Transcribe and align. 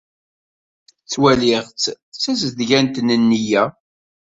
Ttwaliɣ-tt 1.03 1.85
d 2.13 2.15
tazedgant 2.23 2.95
n 3.01 3.07
nneyya. 3.21 3.63